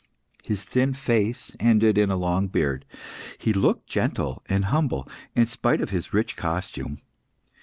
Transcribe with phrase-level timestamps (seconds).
[0.41, 2.85] His thin face ended in a long beard.
[3.37, 6.97] He looked gentle and humble, in spite of his rich costume.